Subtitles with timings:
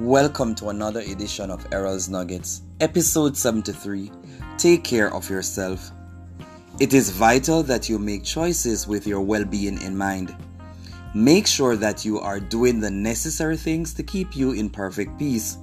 [0.00, 4.10] Welcome to another edition of Errol's Nuggets, episode 73
[4.58, 5.92] Take Care of Yourself.
[6.80, 10.34] It is vital that you make choices with your well being in mind.
[11.14, 15.58] Make sure that you are doing the necessary things to keep you in perfect peace.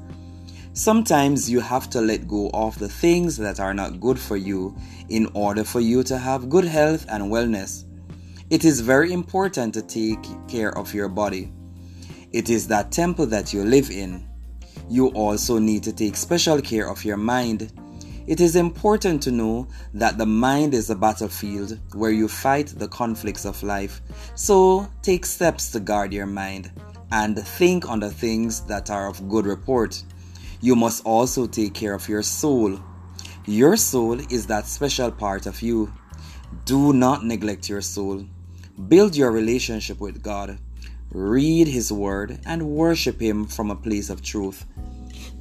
[0.71, 4.73] Sometimes you have to let go of the things that are not good for you
[5.09, 7.83] in order for you to have good health and wellness.
[8.49, 11.51] It is very important to take care of your body.
[12.33, 14.25] It is that temple that you live in.
[14.89, 17.71] You also need to take special care of your mind.
[18.25, 22.87] It is important to know that the mind is a battlefield where you fight the
[22.87, 24.01] conflicts of life.
[24.35, 26.71] So take steps to guard your mind
[27.11, 30.01] and think on the things that are of good report.
[30.61, 32.79] You must also take care of your soul.
[33.45, 35.91] Your soul is that special part of you.
[36.63, 38.25] Do not neglect your soul.
[38.87, 40.59] Build your relationship with God.
[41.11, 44.65] Read His Word and worship Him from a place of truth.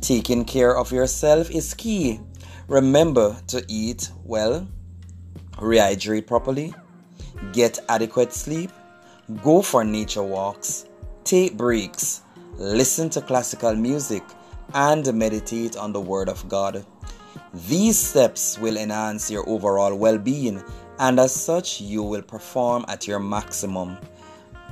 [0.00, 2.20] Taking care of yourself is key.
[2.68, 4.66] Remember to eat well,
[5.56, 6.74] rehydrate properly,
[7.52, 8.70] get adequate sleep,
[9.42, 10.86] go for nature walks,
[11.24, 12.22] take breaks,
[12.56, 14.22] listen to classical music,
[14.74, 16.84] and meditate on the Word of God.
[17.68, 20.62] These steps will enhance your overall well being
[21.00, 23.96] and as such, you will perform at your maximum.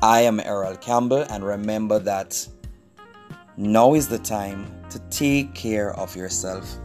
[0.01, 2.47] I am Errol Campbell, and remember that
[3.57, 6.79] now is the time to take care of yourself.